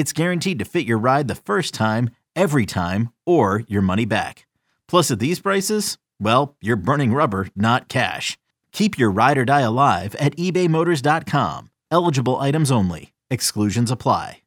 [0.00, 4.46] it's guaranteed to fit your ride the first time, every time, or your money back.
[4.88, 8.38] Plus, at these prices, well, you're burning rubber, not cash.
[8.72, 11.70] Keep your ride or die alive at ebaymotors.com.
[11.90, 13.12] Eligible items only.
[13.30, 14.40] Exclusions apply.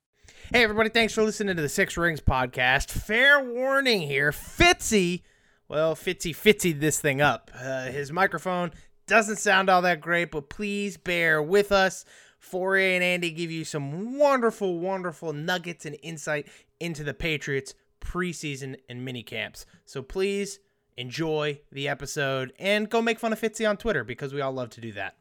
[0.51, 2.89] Hey, everybody, thanks for listening to the Six Rings podcast.
[2.89, 5.21] Fair warning here Fitzy,
[5.67, 7.51] well, Fitzy Fitzy this thing up.
[7.55, 8.71] Uh, his microphone
[9.05, 12.05] doesn't sound all that great, but please bear with us.
[12.43, 16.47] Fauria and Andy give you some wonderful, wonderful nuggets and insight
[16.79, 19.65] into the Patriots preseason and mini camps.
[19.85, 20.59] So please
[20.97, 24.69] enjoy the episode and go make fun of Fitzy on Twitter because we all love
[24.71, 25.15] to do that.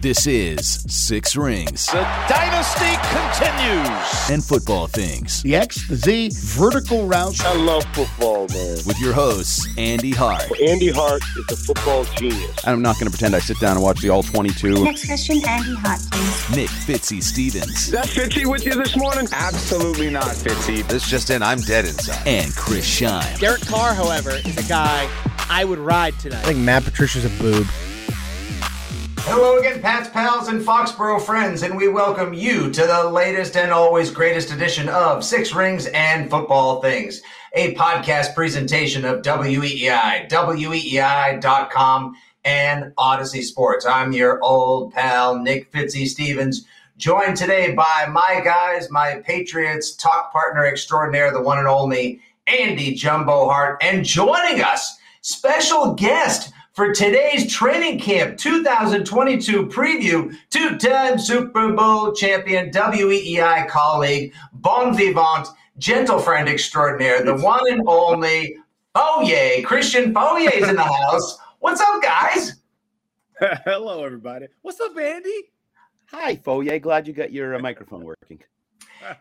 [0.00, 4.30] This is Six Rings The dynasty continues.
[4.30, 7.44] and Football Things the X, the Z, vertical routes.
[7.44, 8.78] I love football, man.
[8.86, 12.66] with your hosts, Andy Hart Andy Hart is a football genius.
[12.66, 14.84] I'm not going to pretend I sit down and watch the all 22.
[14.84, 16.56] Next question, Andy Hart, please.
[16.56, 19.26] Nick Fitzy Stevens, That Fitzy with you this morning?
[19.32, 20.86] Absolutely not, Fitzy.
[20.88, 22.26] This just in, I'm dead inside.
[22.26, 23.38] and Chris Scheim.
[23.38, 25.08] Derek Carr, however, is a guy
[25.50, 26.38] I would ride tonight.
[26.40, 27.66] I think Matt Patricia's a boob.
[29.32, 33.70] Hello again, Pats, pals, and Foxborough friends, and we welcome you to the latest and
[33.70, 37.22] always greatest edition of Six Rings and Football Things,
[37.54, 43.86] a podcast presentation of WEEI, WEEI.com, and Audacy Sports.
[43.86, 46.66] I'm your old pal, Nick Fitzy Stevens,
[46.96, 52.96] joined today by my guys, my Patriots talk partner extraordinaire, the one and only Andy
[52.96, 61.18] Jumbo Hart, and joining us, special guest for today's training camp 2022 preview, two time
[61.18, 65.48] Super Bowl champion, WEEI colleague, bon vivant,
[65.78, 68.56] gentle friend extraordinaire, the one and only
[68.94, 69.62] Foye.
[69.64, 71.38] Christian Foye is in the house.
[71.58, 72.56] What's up, guys?
[73.64, 74.46] Hello, everybody.
[74.62, 75.50] What's up, Andy?
[76.06, 76.78] Hi, Foye.
[76.78, 78.40] Glad you got your uh, microphone working.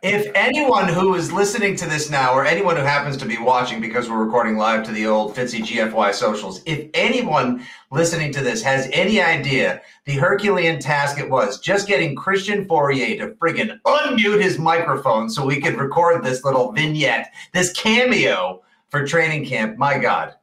[0.02, 3.80] If anyone who is listening to this now, or anyone who happens to be watching
[3.80, 8.62] because we're recording live to the old Fitzy GFY socials, if anyone listening to this
[8.62, 14.42] has any idea the Herculean task it was just getting Christian Fauria to friggin' unmute
[14.42, 19.98] his microphone so we could record this little vignette, this cameo for training camp, my
[19.98, 20.36] God.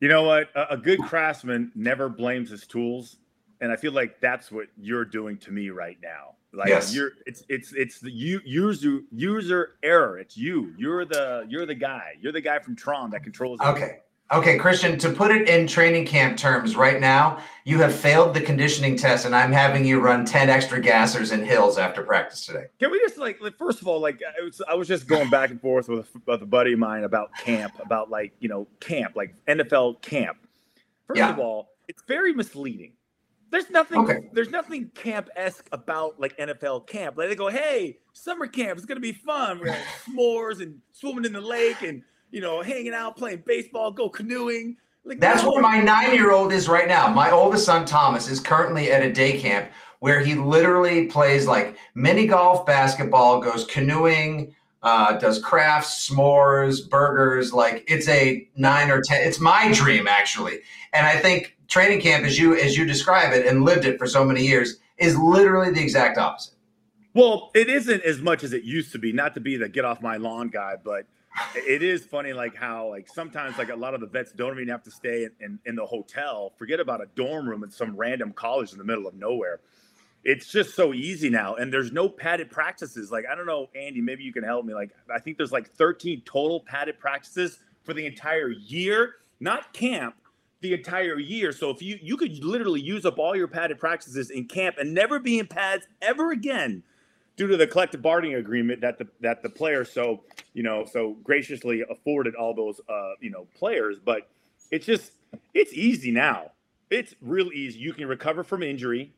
[0.00, 0.48] You know what?
[0.54, 3.18] A, a good craftsman never blames his tools,
[3.60, 6.34] and I feel like that's what you're doing to me right now.
[6.54, 6.94] Like Yes.
[6.94, 10.18] you're, it's it's it's the user user error.
[10.18, 10.72] It's you.
[10.76, 12.14] You're the you're the guy.
[12.20, 13.60] You're the guy from Tron that controls.
[13.60, 13.98] Okay.
[14.32, 18.40] Okay, Christian, to put it in training camp terms, right now, you have failed the
[18.40, 22.64] conditioning test, and I'm having you run 10 extra gassers and hills after practice today.
[22.80, 25.50] Can we just like, first of all, like I was, I was just going back
[25.50, 28.66] and forth with a, with a buddy of mine about camp, about like you know
[28.80, 30.38] camp, like NFL camp.
[31.06, 31.28] First Yeah.
[31.30, 32.94] of all, it's very misleading.
[33.54, 33.98] There's nothing.
[34.00, 34.18] Okay.
[34.32, 37.16] There's nothing camp esque about like NFL camp.
[37.16, 39.60] Like they go, hey, summer camp is gonna be fun.
[39.60, 39.78] We're gonna
[40.08, 44.76] s'mores and swimming in the lake and you know hanging out, playing baseball, go canoeing.
[45.04, 45.52] Like That's no.
[45.52, 47.06] where my nine year old is right now.
[47.06, 51.76] My oldest son, Thomas, is currently at a day camp where he literally plays like
[51.94, 54.52] mini golf, basketball, goes canoeing,
[54.84, 57.52] uh, does crafts, s'mores, burgers.
[57.52, 59.26] Like it's a nine or 10.
[59.26, 60.60] It's my dream, actually.
[60.92, 64.06] And I think training camp, as you as you describe it and lived it for
[64.06, 66.54] so many years, is literally the exact opposite.
[67.14, 69.12] Well, it isn't as much as it used to be.
[69.12, 71.06] Not to be the get off my lawn guy, but
[71.54, 74.68] it is funny, like how like sometimes like a lot of the vets don't even
[74.68, 76.52] have to stay in, in, in the hotel.
[76.58, 79.60] Forget about a dorm room at some random college in the middle of nowhere.
[80.24, 83.12] It's just so easy now, and there's no padded practices.
[83.12, 84.72] Like I don't know, Andy, maybe you can help me.
[84.72, 90.16] Like I think there's like 13 total padded practices for the entire year, not camp.
[90.62, 91.52] The entire year.
[91.52, 94.94] So if you you could literally use up all your padded practices in camp and
[94.94, 96.82] never be in pads ever again
[97.36, 100.22] due to the collective bargaining agreement that the that the players so
[100.52, 104.28] you know so graciously afforded all those uh you know players but
[104.70, 105.12] it's just
[105.52, 106.50] it's easy now
[106.90, 109.12] it's real easy you can recover from injury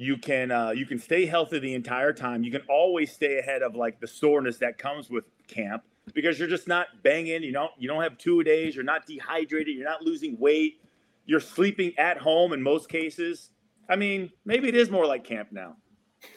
[0.00, 2.42] you can uh, you can stay healthy the entire time.
[2.42, 5.82] You can always stay ahead of like the soreness that comes with camp
[6.14, 7.42] because you're just not banging.
[7.42, 8.74] You don't you don't have two days.
[8.74, 9.76] You're not dehydrated.
[9.76, 10.80] You're not losing weight.
[11.26, 13.50] You're sleeping at home in most cases.
[13.90, 15.76] I mean maybe it is more like camp now.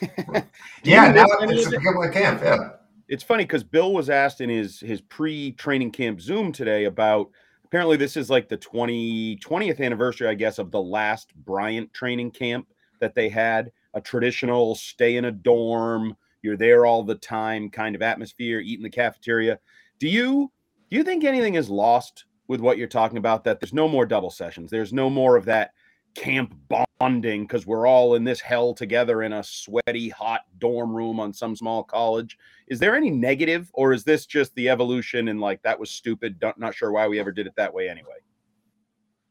[0.83, 2.41] Yeah, now it's become like camp.
[2.43, 2.71] Yeah.
[3.07, 7.29] It's funny because Bill was asked in his his pre-training camp Zoom today about
[7.63, 12.31] apparently this is like the 20 20th anniversary, I guess, of the last Bryant training
[12.31, 12.67] camp
[13.03, 17.95] that they had, a traditional stay in a dorm, you're there all the time kind
[17.95, 19.59] of atmosphere, eat in the cafeteria.
[19.99, 20.49] Do you
[20.89, 23.43] do you think anything is lost with what you're talking about?
[23.43, 25.73] That there's no more double sessions, there's no more of that
[26.15, 31.19] camp bonding because we're all in this hell together in a sweaty, hot dorm room
[31.19, 32.37] on some small college.
[32.67, 36.41] Is there any negative, or is this just the evolution and like that was stupid?
[36.57, 38.17] Not sure why we ever did it that way anyway.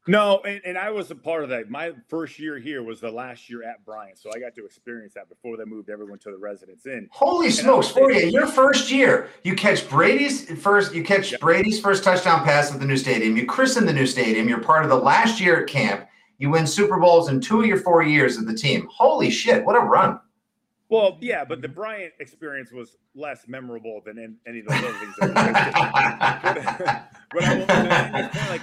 [0.05, 1.69] No, and, and I was a part of that.
[1.69, 5.13] My first year here was the last year at Bryant, so I got to experience
[5.13, 7.07] that before they moved everyone to the residence inn.
[7.09, 8.29] Holy and smokes, Fauria!
[8.29, 11.37] Your first year, you catch Brady's first, you catch yeah.
[11.39, 13.37] Brady's first touchdown pass at the new stadium.
[13.37, 14.49] You christen the new stadium.
[14.49, 16.05] You're part of the last year at camp.
[16.37, 18.89] You win Super Bowls in two of your four years of the team.
[18.91, 20.19] Holy shit, what a run!
[20.89, 25.15] Well, yeah, but the Bryant experience was less memorable than any of those other things.
[27.33, 28.61] But, but I, I, like,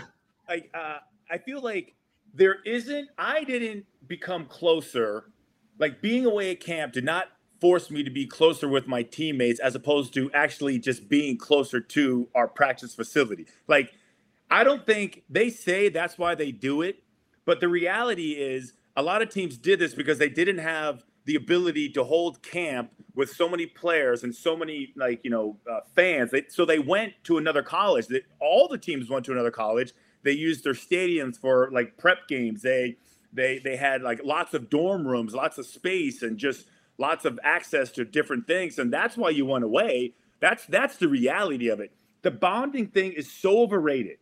[0.48, 0.98] like uh,
[1.31, 1.94] I feel like
[2.35, 3.09] there isn't.
[3.19, 5.31] I didn't become closer.
[5.79, 7.29] Like being away at camp did not
[7.61, 11.81] force me to be closer with my teammates as opposed to actually just being closer
[11.81, 13.47] to our practice facility.
[13.69, 13.93] Like
[14.50, 17.03] I don't think they say that's why they do it,
[17.44, 21.37] but the reality is, a lot of teams did this because they didn't have the
[21.37, 25.81] ability to hold camp with so many players and so many like you know uh,
[25.94, 26.33] fans.
[26.33, 28.09] They, so they went to another college.
[28.09, 29.93] They, all the teams went to another college.
[30.22, 32.62] They used their stadiums for like prep games.
[32.62, 32.96] They
[33.32, 36.67] they they had like lots of dorm rooms, lots of space, and just
[36.99, 38.78] lots of access to different things.
[38.78, 40.14] And that's why you went away.
[40.40, 41.93] That's that's the reality of it.
[42.22, 44.19] The bonding thing is so overrated.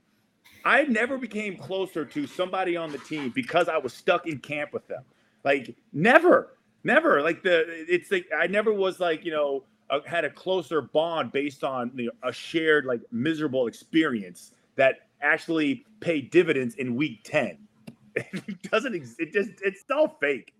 [0.64, 4.72] I never became closer to somebody on the team because I was stuck in camp
[4.72, 5.02] with them.
[5.44, 7.22] Like never, never.
[7.22, 9.64] Like the it's like I never was like you know
[10.06, 15.84] had a closer bond based on you know, a shared like miserable experience that actually
[16.00, 17.58] pay dividends in week ten.
[18.16, 18.94] It doesn't.
[18.94, 20.52] It just it's all fake.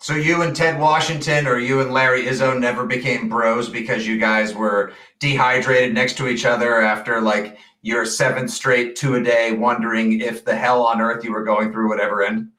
[0.00, 4.18] So you and Ted Washington or you and Larry Izzo never became bros because you
[4.18, 9.52] guys were dehydrated next to each other after like your seventh straight two a day,
[9.52, 12.50] wondering if the hell on earth you were going through would ever end?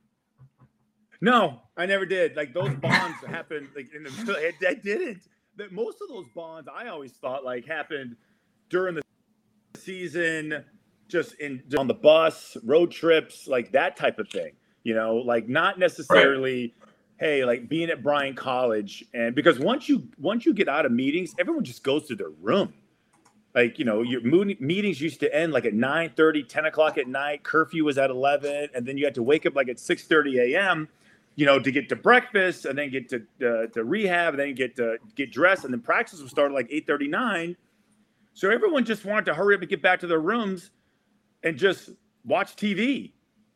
[1.22, 2.36] No, I never did.
[2.36, 5.22] Like those bonds happened like in the I didn't.
[5.56, 8.18] That most of those bonds I always thought like happened
[8.70, 9.02] during the
[9.78, 10.64] season,
[11.10, 14.54] just in on the bus, road trips, like that type of thing.
[14.84, 16.62] You know, like not necessarily.
[16.62, 16.74] Right
[17.20, 20.92] hey, like being at Bryant College, and because once you once you get out of
[20.92, 22.74] meetings, everyone just goes to their room.
[23.54, 27.08] Like you know, your meetings used to end like at 9 30, 10 o'clock at
[27.08, 27.44] night.
[27.44, 30.56] Curfew was at 11, and then you had to wake up like at 6 30
[30.56, 30.88] a.m.
[31.36, 34.56] You know, to get to breakfast and then get to uh, to rehab, and then
[34.56, 37.56] get to get dressed, and then practice would start at like 8 39.
[38.34, 40.72] So everyone just wanted to hurry up and get back to their rooms
[41.44, 41.92] and just
[42.26, 43.14] watch TV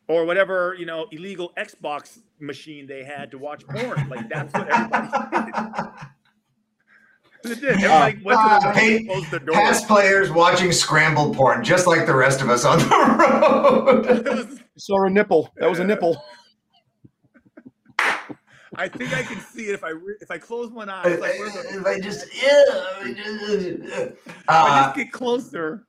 [0.08, 4.08] or whatever you know illegal Xbox machine they had to watch porn.
[4.08, 5.08] Like that's what everybody
[5.52, 5.54] did.
[7.44, 7.84] It did.
[7.84, 9.40] Everybody went uh, hey, the.
[9.52, 14.60] Past players watching scrambled porn, just like the rest of us on the road.
[14.78, 15.52] Saw a nipple.
[15.58, 16.24] That was a nipple.
[18.76, 21.16] I think I can see it if I re- if I close one eye.
[21.16, 25.86] Like, if I just yeah, uh, I just get closer.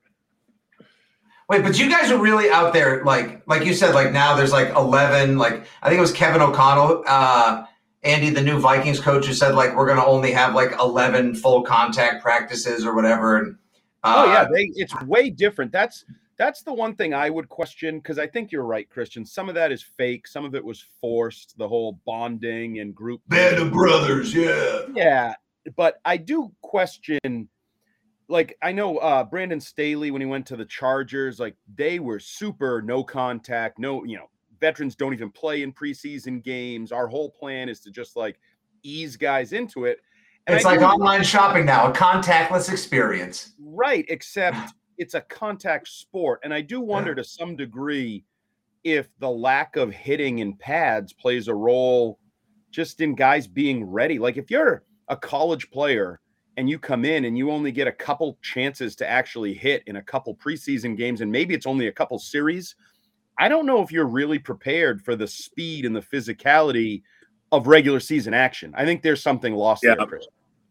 [1.47, 4.51] Wait, but you guys are really out there, like like you said, like now there's
[4.51, 7.65] like eleven, like I think it was Kevin O'Connell, uh,
[8.03, 11.61] Andy, the new Vikings coach, who said like we're gonna only have like eleven full
[11.61, 13.37] contact practices or whatever.
[13.37, 13.57] And
[14.03, 15.71] uh, oh yeah, they, it's way different.
[15.71, 16.03] That's
[16.37, 19.23] that's the one thing I would question because I think you're right, Christian.
[19.23, 21.57] Some of that is fake, some of it was forced.
[21.59, 25.35] The whole bonding and group band of brothers, yeah, yeah.
[25.75, 27.49] But I do question
[28.27, 32.20] like I know uh Brandon Staley when he went to the Chargers, like they were
[32.20, 34.29] super no contact, no, you know,
[34.60, 36.91] veterans don't even play in preseason games.
[36.91, 38.39] Our whole plan is to just like
[38.84, 40.00] ease guys into it.
[40.48, 43.53] And it's I like online shopping now, a contactless experience.
[43.60, 46.39] Right, except it's a contact sport.
[46.44, 47.15] And I do wonder yeah.
[47.15, 48.24] to some degree
[48.84, 52.20] if the lack of hitting in pads plays a role
[52.70, 54.20] just in guys being ready.
[54.20, 56.20] Like if you're a college player
[56.57, 59.97] and you come in and you only get a couple chances to actually hit in
[59.97, 62.75] a couple preseason games and maybe it's only a couple series,
[63.38, 67.03] I don't know if you're really prepared for the speed and the physicality
[67.51, 68.74] of regular season action.
[68.77, 69.95] I think there's something lost yeah.
[69.95, 70.27] there, Chris.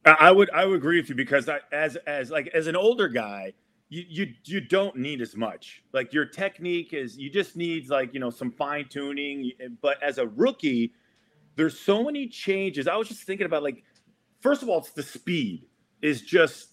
[0.07, 3.09] I would I would agree with you because I, as as like as an older
[3.09, 3.55] guy,
[3.89, 5.83] you you you don't need as much.
[5.95, 9.53] Like your technique is you just need like you know some fine tuning.
[9.81, 10.93] But as a rookie,
[11.57, 12.87] there's so many changes.
[12.87, 13.83] I was just thinking about like
[14.41, 15.65] first of all, it's the speed
[16.05, 16.69] is just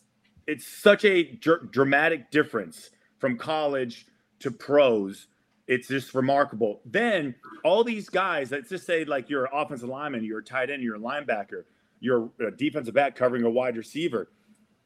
[0.46, 4.06] it's such a dr- dramatic difference from college
[4.40, 5.28] to pros.
[5.68, 6.82] It's just remarkable.
[6.86, 7.34] Then
[7.64, 10.84] all these guys, let's just say like you're an offensive lineman, you're a tight end,
[10.84, 11.64] you're a linebacker,
[12.02, 14.28] you're a defensive back covering a wide receiver.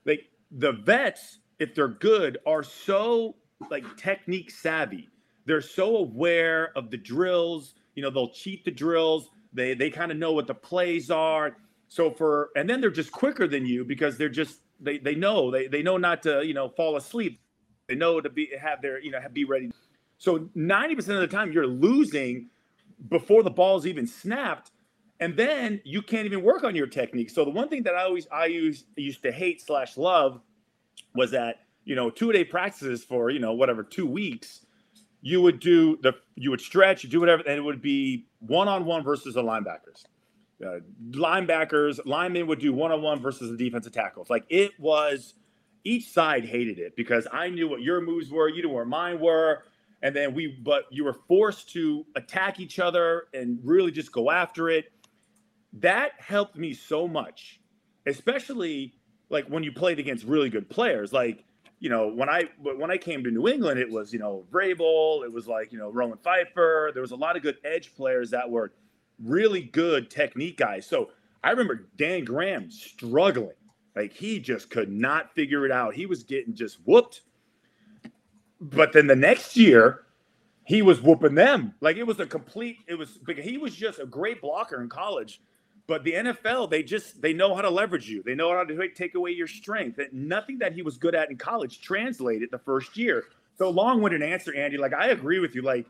[0.05, 3.35] Like the vets, if they're good, are so
[3.71, 5.09] like technique savvy.
[5.47, 7.73] They're so aware of the drills.
[7.95, 9.29] You know, they'll cheat the drills.
[9.53, 11.57] They they kind of know what the plays are.
[11.87, 15.51] So for and then they're just quicker than you because they're just they they know
[15.51, 17.39] they they know not to you know fall asleep.
[17.87, 19.71] They know to be have their you know be ready.
[20.17, 22.49] So ninety percent of the time you're losing
[23.09, 24.71] before the ball's even snapped,
[25.19, 27.29] and then you can't even work on your technique.
[27.29, 30.41] So the one thing that I always I used used to hate slash love
[31.13, 34.65] was that you know two day practices for you know whatever two weeks.
[35.21, 38.67] You would do the you would stretch, you do whatever, and it would be one
[38.67, 40.03] on one versus the linebackers
[40.63, 40.79] uh,
[41.11, 44.29] linebackers, linemen would do one on one versus the defensive tackles.
[44.29, 45.33] Like it was,
[45.83, 49.19] each side hated it because I knew what your moves were, you knew where mine
[49.19, 49.63] were,
[50.01, 54.31] and then we, but you were forced to attack each other and really just go
[54.31, 54.91] after it.
[55.73, 57.59] That helped me so much,
[58.05, 58.93] especially
[59.29, 61.11] like when you played against really good players.
[61.11, 61.43] Like,
[61.79, 65.25] you know, when I when I came to New England, it was you know Vrabel,
[65.25, 66.93] it was like you know Roman Phifer.
[66.93, 68.71] There was a lot of good edge players that were
[69.23, 70.85] really good technique guys.
[70.85, 71.11] So
[71.43, 73.55] I remember Dan Graham struggling.
[73.95, 75.93] Like he just could not figure it out.
[75.93, 77.21] He was getting just whooped.
[78.59, 80.05] But then the next year,
[80.65, 81.73] he was whooping them.
[81.79, 84.89] Like it was a complete, it was because he was just a great blocker in
[84.89, 85.41] college.
[85.87, 88.23] But the NFL, they just they know how to leverage you.
[88.23, 89.99] They know how to take away your strength.
[89.99, 93.25] And nothing that he was good at in college translated the first year.
[93.57, 94.77] So long-winded answer, Andy.
[94.77, 95.61] Like I agree with you.
[95.61, 95.85] Like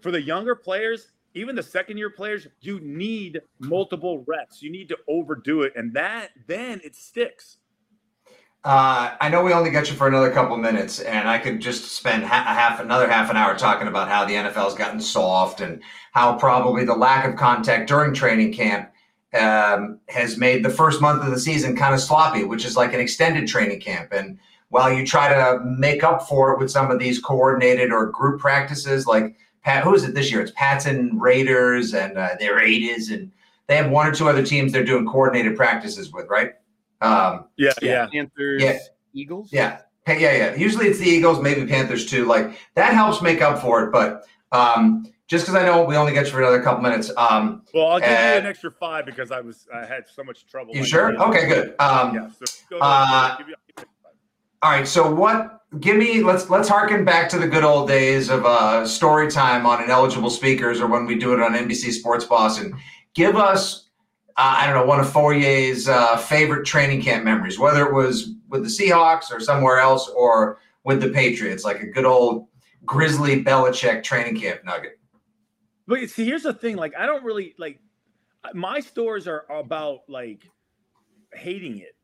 [0.00, 4.62] for the younger players, even the second year players, you need multiple reps.
[4.62, 7.58] You need to overdo it, and that then it sticks.
[8.62, 11.92] Uh, I know we only got you for another couple minutes, and I could just
[11.92, 15.82] spend ha- half another half an hour talking about how the NFL's gotten soft and
[16.12, 18.90] how probably the lack of contact during training camp
[19.32, 22.92] um, has made the first month of the season kind of sloppy, which is like
[22.92, 24.12] an extended training camp.
[24.12, 28.06] And while you try to make up for it with some of these coordinated or
[28.06, 30.40] group practices, like Pat, who is it this year?
[30.40, 33.30] It's Pats and Raiders and uh, the Raiders, and
[33.66, 36.54] they have one or two other teams they're doing coordinated practices with, right?
[37.00, 38.06] Um, yeah, yeah.
[38.12, 38.78] Panthers, yeah.
[39.12, 39.52] Eagles.
[39.52, 40.54] Yeah, yeah, yeah.
[40.54, 42.24] Usually it's the Eagles, maybe Panthers too.
[42.24, 46.12] Like that helps make up for it, but um, just because I know we only
[46.12, 47.10] get you for another couple minutes.
[47.16, 50.46] Um, well, I'll give you an extra five because I was I had so much
[50.46, 50.74] trouble.
[50.74, 51.16] You sure?
[51.22, 51.74] Okay, good.
[51.78, 52.28] Um, yeah.
[52.68, 53.36] So uh,
[54.62, 54.86] all right.
[54.86, 55.60] So what?
[55.78, 56.22] Give me.
[56.22, 60.30] Let's let's harken back to the good old days of uh, story time on ineligible
[60.30, 62.76] speakers, or when we do it on NBC Sports Boston.
[63.14, 63.86] Give us.
[64.36, 68.34] Uh, I don't know one of Fauria's uh, favorite training camp memories, whether it was
[68.48, 72.48] with the Seahawks or somewhere else, or with the Patriots, like a good old
[72.84, 74.98] Grizzly Belichick training camp nugget.
[75.86, 77.80] But see, here's the thing: like, I don't really like
[78.54, 80.42] my stories are about like
[81.32, 81.94] hating it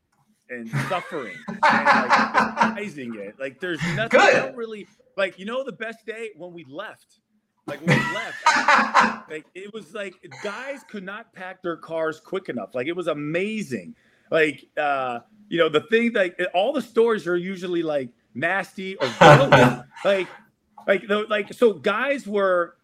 [0.50, 3.34] and suffering and like it.
[3.38, 4.56] Like there's nothing Good.
[4.56, 4.86] really
[5.16, 7.20] like you know the best day when we left.
[7.66, 8.36] Like when we left,
[9.30, 12.74] like it was like guys could not pack their cars quick enough.
[12.74, 13.96] Like it was amazing.
[14.30, 19.08] Like uh, you know, the thing like all the stories are usually like nasty or
[20.04, 20.28] like
[20.86, 22.76] like the, like so guys were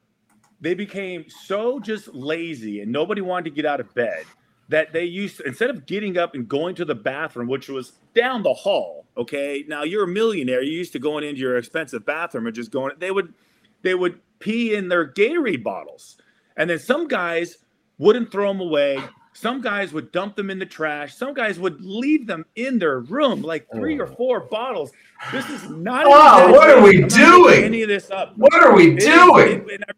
[0.61, 4.25] they became so just lazy and nobody wanted to get out of bed
[4.69, 7.93] that they used to, instead of getting up and going to the bathroom, which was
[8.15, 9.07] down the hall.
[9.17, 10.63] Okay, now you're a millionaire.
[10.63, 12.93] You're used to going into your expensive bathroom and just going.
[12.99, 13.35] They would,
[13.83, 16.17] they would pee in their Gatorade bottles,
[16.57, 17.59] and then some guys
[17.99, 19.03] wouldn't throw them away.
[19.35, 21.15] Some guys would dump them in the trash.
[21.15, 24.15] Some guys would leave them in their room, like three or oh.
[24.15, 24.93] four bottles.
[25.31, 26.07] This is not.
[26.07, 27.65] Wow, what are we doing?
[27.65, 28.37] Any of this up?
[28.37, 29.69] What are we doing?
[29.69, 29.97] It, it,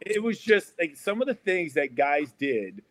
[0.00, 2.82] it was just like some of the things that guys did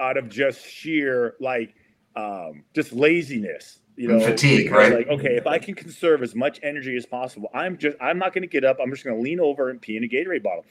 [0.00, 1.74] out of just sheer like
[2.16, 4.20] um, just laziness you know?
[4.20, 4.92] Fatigue right.
[4.92, 8.32] like okay if i can conserve as much energy as possible i'm just i'm not
[8.32, 10.42] going to get up i'm just going to lean over and pee in a gatorade
[10.42, 10.64] bottle.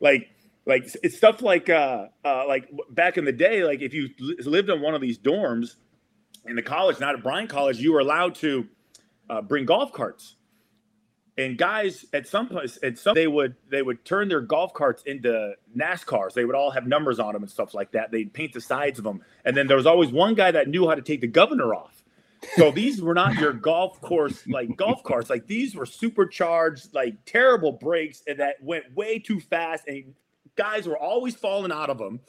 [0.00, 0.28] Like
[0.66, 4.10] like it's stuff like uh uh like back in the day like if you
[4.44, 5.76] lived in one of these dorms
[6.44, 8.68] in the college, not at Bryant College, you were allowed to
[9.28, 10.36] uh, bring golf carts.
[11.38, 15.02] And guys, at some place, at some they would they would turn their golf carts
[15.04, 16.32] into NASCARs.
[16.32, 18.10] They would all have numbers on them and stuff like that.
[18.10, 20.88] They'd paint the sides of them, and then there was always one guy that knew
[20.88, 22.02] how to take the governor off.
[22.54, 25.28] So these were not your golf course like golf carts.
[25.28, 29.84] Like these were supercharged, like terrible brakes, and that went way too fast.
[29.86, 30.14] And
[30.56, 32.20] guys were always falling out of them.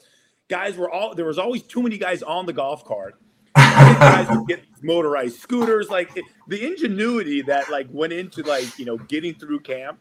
[0.48, 3.14] Guys were all there was always too many guys on the golf cart
[3.98, 5.88] guys get motorized scooters.
[5.88, 10.00] Like it, the ingenuity that like went into like you know getting through camp,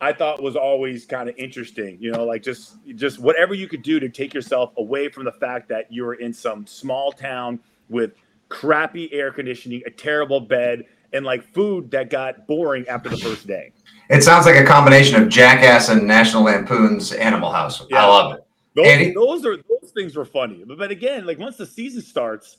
[0.00, 1.98] I thought was always kind of interesting.
[2.00, 5.32] You know, like just just whatever you could do to take yourself away from the
[5.32, 8.12] fact that you were in some small town with
[8.48, 13.46] crappy air conditioning, a terrible bed, and like food that got boring after the first
[13.46, 13.72] day.
[14.10, 17.84] It sounds like a combination of Jackass and National Lampoon's Animal House.
[17.88, 18.04] Yeah.
[18.04, 18.44] I love it.
[18.74, 20.64] Those, those are those things were funny.
[20.66, 22.58] But, but again, like once the season starts,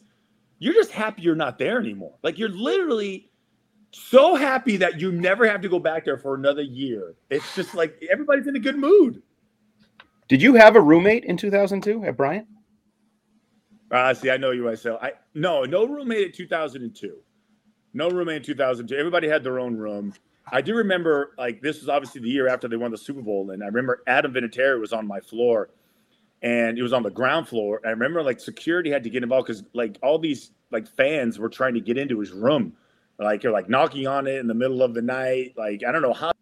[0.64, 2.16] you're just happy you're not there anymore.
[2.24, 3.30] Like you're literally
[3.92, 7.16] so happy that you never have to go back there for another year.
[7.30, 9.22] It's just like everybody's in a good mood.
[10.30, 12.48] Did you have a roommate in 2002 at Bryant?
[13.92, 15.00] Uh, see, I know you myself.
[15.04, 17.18] I no, no roommate in 2002.
[17.94, 18.96] No roommate in 2002.
[18.96, 20.14] Everybody had their own room.
[20.52, 23.52] I do remember, like, this was obviously the year after they won the Super Bowl,
[23.52, 25.70] and I remember Adam Vinatieri was on my floor,
[26.44, 27.80] and it was on the ground floor.
[27.86, 31.50] I remember like security had to get involved because like all these like fans were
[31.50, 32.74] trying to get into his room,
[33.18, 35.54] like they're like knocking on it in the middle of the night.
[35.58, 36.34] Like I don't know how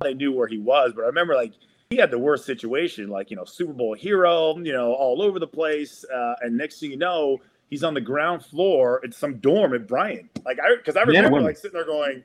[0.00, 1.52] they knew where he was, but I remember like
[1.90, 5.38] he had the worst situation, like you know Super Bowl hero, you know all over
[5.38, 7.38] the place, uh, and next thing you know.
[7.68, 10.28] He's on the ground floor at some dorm at Bryant.
[10.44, 12.22] Like I, because I remember like sitting there going,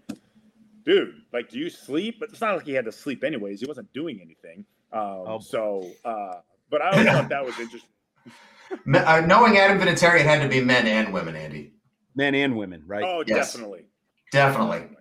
[0.84, 3.62] "Dude, like, do you sleep?" But it's not like he had to sleep anyways.
[3.62, 4.65] He wasn't doing anything.
[4.91, 5.39] Um, oh.
[5.39, 7.89] So, uh, but I always thought that was interesting.
[8.93, 11.71] Uh, knowing Adam Vinatieri, it had to be men and women, Andy.
[12.15, 13.01] Men and women, right?
[13.01, 13.53] Oh, yes.
[13.53, 13.86] definitely.
[14.33, 14.97] Definitely.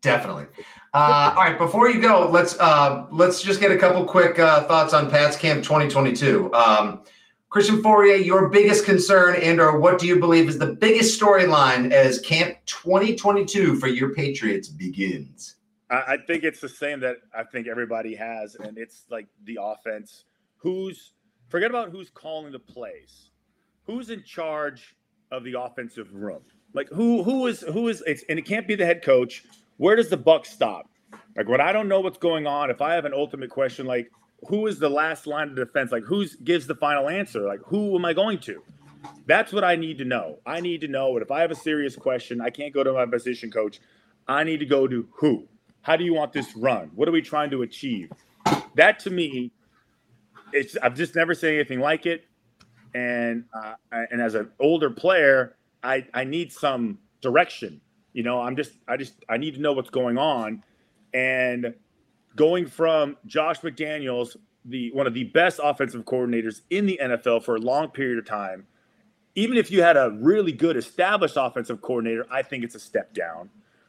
[0.00, 0.46] Definitely.
[0.94, 4.64] Uh, all right, before you go, let's uh, let's just get a couple quick uh,
[4.64, 6.52] thoughts on Pat's Camp 2022.
[6.52, 7.04] Um,
[7.50, 11.92] Christian Fauria, your biggest concern and or what do you believe is the biggest storyline
[11.92, 15.56] as Camp 2022 for your Patriots begins?
[15.90, 19.58] I, I think it's the same that I think everybody has, and it's like the
[19.60, 20.24] offense
[20.62, 21.12] who's
[21.48, 23.30] forget about who's calling the plays,
[23.84, 24.94] who's in charge
[25.30, 26.42] of the offensive room.
[26.72, 29.44] Like who who is who is it's and it can't be the head coach.
[29.76, 30.88] Where does the buck stop?
[31.36, 34.10] Like when I don't know what's going on, if I have an ultimate question, like
[34.48, 35.92] who is the last line of defense?
[35.92, 37.40] Like who gives the final answer?
[37.40, 38.62] Like who am I going to?
[39.26, 40.38] That's what I need to know.
[40.46, 41.22] I need to know it.
[41.22, 43.80] If I have a serious question, I can't go to my position coach.
[44.28, 45.48] I need to go to who?
[45.82, 46.92] How do you want this run?
[46.94, 48.12] What are we trying to achieve?
[48.76, 49.50] That to me
[50.52, 52.24] it's I've just never seen anything like it,
[52.94, 53.74] and uh,
[54.10, 57.80] and as an older player, I I need some direction.
[58.12, 60.62] You know, I'm just I just I need to know what's going on,
[61.14, 61.74] and
[62.36, 67.56] going from Josh McDaniels, the one of the best offensive coordinators in the NFL for
[67.56, 68.66] a long period of time.
[69.34, 73.14] Even if you had a really good established offensive coordinator, I think it's a step
[73.14, 73.48] down.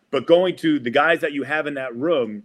[0.10, 2.44] But going to the guys that you have in that room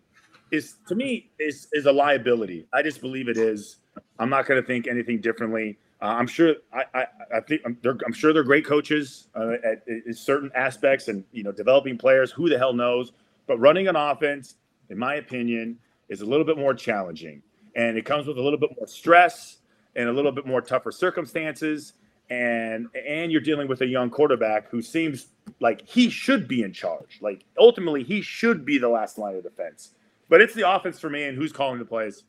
[0.50, 2.66] is to me is is a liability.
[2.72, 3.76] I just believe it is.
[4.18, 5.78] I'm not going to think anything differently.
[6.00, 6.54] Uh, I'm sure.
[6.72, 7.06] I, I,
[7.36, 11.42] I think I'm, I'm, sure they're great coaches uh, at, at, certain aspects, and you
[11.42, 12.30] know, developing players.
[12.30, 13.12] Who the hell knows?
[13.46, 14.56] But running an offense,
[14.90, 17.42] in my opinion, is a little bit more challenging,
[17.74, 19.58] and it comes with a little bit more stress
[19.96, 21.94] and a little bit more tougher circumstances.
[22.30, 25.28] And and you're dealing with a young quarterback who seems
[25.60, 27.18] like he should be in charge.
[27.20, 29.92] Like ultimately, he should be the last line of defense.
[30.28, 32.24] But it's the offense for me, and who's calling the plays.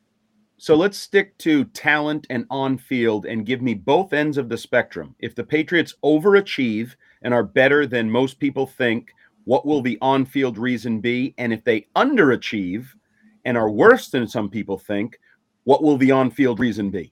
[0.62, 4.58] So let's stick to talent and on field and give me both ends of the
[4.58, 5.14] spectrum.
[5.18, 10.26] If the Patriots overachieve and are better than most people think, what will the on
[10.26, 11.34] field reason be?
[11.38, 12.88] And if they underachieve
[13.46, 15.18] and are worse than some people think,
[15.64, 17.10] what will the on field reason be?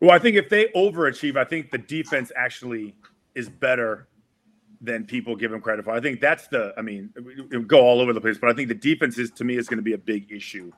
[0.00, 2.94] Well, I think if they overachieve, I think the defense actually
[3.34, 4.08] is better
[4.82, 5.92] than people give them credit for.
[5.92, 7.14] I think that's the, I mean,
[7.66, 9.78] go all over the place, but I think the defense is to me is going
[9.78, 10.70] to be a big issue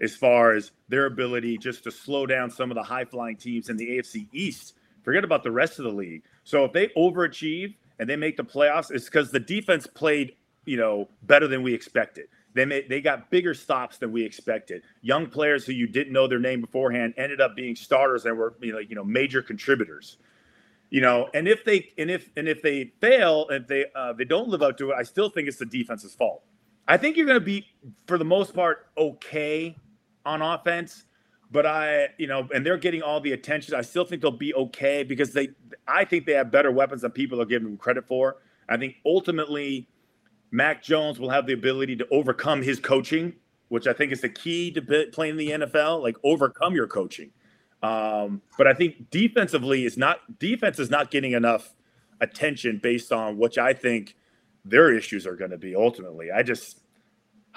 [0.00, 3.68] as far as their ability just to slow down some of the high flying teams
[3.68, 4.74] in the AFC East.
[5.02, 6.22] Forget about the rest of the league.
[6.44, 10.76] So if they overachieve and they make the playoffs, it's because the defense played, you
[10.76, 12.26] know, better than we expected.
[12.54, 14.82] They made, they got bigger stops than we expected.
[15.02, 18.54] Young players who you didn't know their name beforehand ended up being starters and were
[18.60, 20.16] you know, you know major contributors.
[20.88, 24.24] You know, and if they and if and if they fail, if they uh, they
[24.24, 26.42] don't live up to it, I still think it's the defense's fault.
[26.88, 27.66] I think you're going to be,
[28.06, 29.76] for the most part, okay
[30.26, 31.04] on offense,
[31.50, 33.74] but I, you know, and they're getting all the attention.
[33.74, 35.50] I still think they'll be okay because they,
[35.86, 38.36] I think they have better weapons than people are giving them credit for.
[38.68, 39.88] I think ultimately,
[40.50, 43.34] Mac Jones will have the ability to overcome his coaching,
[43.68, 46.02] which I think is the key to playing in the NFL.
[46.02, 47.30] Like overcome your coaching.
[47.82, 51.74] Um, but I think defensively is not defense is not getting enough
[52.20, 54.16] attention based on which I think
[54.64, 56.30] their issues are going to be ultimately.
[56.30, 56.80] I just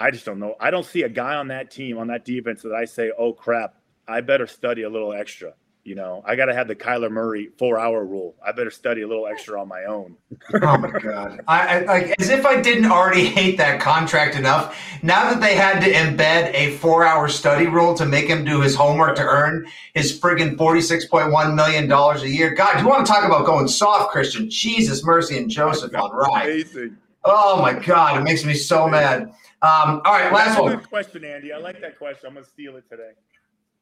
[0.00, 0.56] I just don't know.
[0.58, 3.34] I don't see a guy on that team on that defense that I say, "Oh
[3.34, 3.74] crap,
[4.08, 7.50] I better study a little extra." You know, I got to have the Kyler Murray
[7.58, 8.34] four hour rule.
[8.46, 10.16] I better study a little extra on my own.
[10.62, 11.40] oh my god!
[11.48, 14.78] I, I, like as if I didn't already hate that contract enough.
[15.02, 18.60] Now that they had to embed a four hour study rule to make him do
[18.60, 22.54] his homework to earn his friggin' forty six point one million dollars a year.
[22.54, 24.50] God, you want to talk about going soft, Christian?
[24.50, 26.44] Jesus, mercy, and Joseph on right.
[26.44, 26.96] Amazing.
[27.24, 29.32] Oh my god, it makes me so mad.
[29.62, 30.76] Um, all right, last one.
[30.76, 31.52] Good question, Andy.
[31.52, 32.26] I like that question.
[32.28, 33.12] I'm gonna steal it today.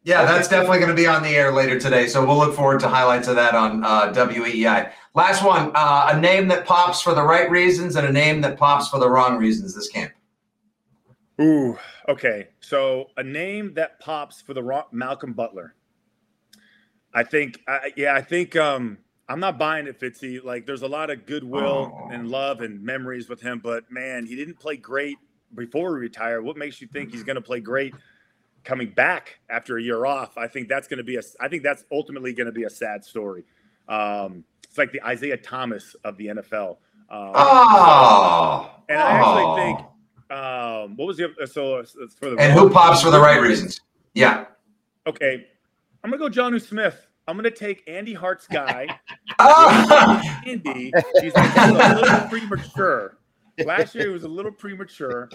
[0.05, 2.07] Yeah, that's definitely going to be on the air later today.
[2.07, 4.93] So we'll look forward to highlights of that on uh, WEEI.
[5.15, 8.57] Last one uh, a name that pops for the right reasons and a name that
[8.57, 10.13] pops for the wrong reasons this camp.
[11.41, 11.77] Ooh,
[12.09, 12.49] okay.
[12.61, 15.75] So a name that pops for the wrong Malcolm Butler.
[17.13, 20.43] I think, I, yeah, I think um, I'm not buying it, Fitzy.
[20.43, 22.09] Like, there's a lot of goodwill oh.
[22.11, 25.19] and love and memories with him, but man, he didn't play great
[25.55, 26.43] before he retired.
[26.43, 27.95] What makes you think he's going to play great
[28.65, 31.23] coming back after a year off, I think that's going to be a.
[31.41, 33.45] I think that's ultimately going to be a sad story.
[33.89, 36.77] Um, it's like the Isaiah Thomas of the NFL.
[37.11, 39.79] Um, oh, and I actually think
[40.31, 41.83] um, what was the so
[42.19, 43.81] for the and who pops for the right reasons?
[44.15, 44.45] Yeah.
[45.07, 45.47] Okay,
[46.05, 47.07] I'm gonna go Jonnu Smith.
[47.27, 48.87] I'm gonna take Andy Hart's guy.
[49.39, 50.23] oh.
[50.47, 53.17] Andy, he's a little premature.
[53.65, 55.29] Last year he was a little premature,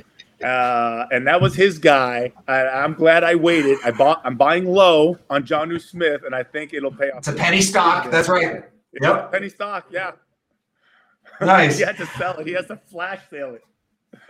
[0.43, 2.31] uh, and that was his guy.
[2.47, 3.77] I, am glad I waited.
[3.83, 4.21] I bought.
[4.23, 7.19] I'm buying low on Jonnu Smith, and I think it'll pay off.
[7.19, 8.09] It's a penny stock.
[8.11, 8.63] That's right.
[9.01, 9.31] Yep.
[9.31, 9.87] penny stock.
[9.91, 10.11] Yeah.
[11.41, 11.77] Nice.
[11.79, 12.47] he had to sell it.
[12.47, 13.63] He has to flash sale it.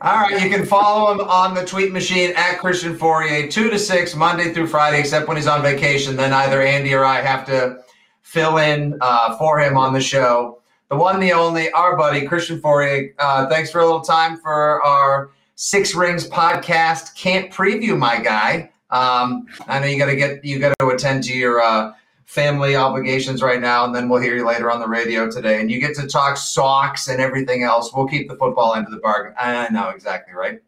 [0.00, 3.78] All right, you can follow him on the tweet machine at Christian Fauria, two to
[3.78, 6.16] six, Monday through Friday, except when he's on vacation.
[6.16, 7.78] Then either Andy or I have to
[8.22, 12.60] fill in uh, for him on the show the one, the only, our buddy Christian
[12.60, 13.10] Fauria.
[13.18, 17.14] Uh, thanks for a little time for our Six Rings podcast.
[17.14, 18.70] Can't preview, my guy.
[18.90, 21.92] Um, I know you got to get you got to attend to your uh,
[22.24, 25.60] family obligations right now, and then we'll hear you later on the radio today.
[25.60, 27.92] And you get to talk Sox and everything else.
[27.92, 29.34] We'll keep the football end of the bargain.
[29.38, 30.60] I know exactly right.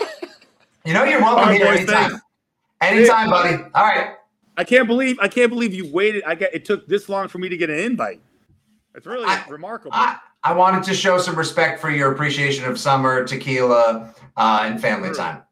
[0.84, 2.10] You know you're welcome here boys, anytime.
[2.12, 2.22] Thanks.
[2.80, 3.62] Anytime, buddy.
[3.74, 4.14] All right.
[4.56, 6.24] I can't believe I can't believe you waited.
[6.24, 8.22] I get it took this long for me to get an invite.
[8.98, 9.92] It's really I, remarkable.
[9.94, 14.80] I, I, wanted to show some respect for your appreciation of summer, tequila, uh, and
[14.80, 15.44] family time.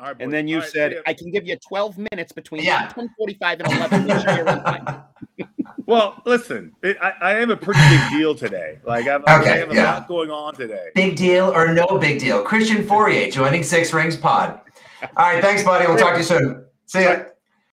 [0.00, 2.84] Right, and then you right, said, I can give you 12 minutes between yeah.
[2.94, 5.46] 1045 and 11.
[5.86, 8.78] well, listen, it, I, I, have a pretty big deal today.
[8.82, 9.92] Like, I've, okay, I have a yeah.
[9.92, 10.88] lot going on today.
[10.94, 12.42] Big deal or no big deal?
[12.42, 14.58] Christian Fauria joining Six Rings Pod.
[15.02, 15.86] All right, thanks, buddy.
[15.86, 16.64] We'll talk to you soon.
[16.86, 17.24] See ya.